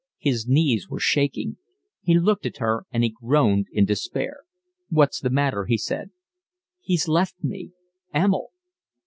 His 0.17 0.47
knees 0.47 0.89
were 0.89 0.99
shaking. 0.99 1.57
He 2.01 2.17
looked 2.17 2.47
at 2.47 2.57
her, 2.57 2.87
and 2.91 3.03
he 3.03 3.11
groaned 3.11 3.67
in 3.71 3.85
despair. 3.85 4.45
"What's 4.89 5.19
the 5.19 5.29
matter?" 5.29 5.65
he 5.65 5.77
said. 5.77 6.09
"He's 6.79 7.07
left 7.07 7.35
me—Emil." 7.43 8.47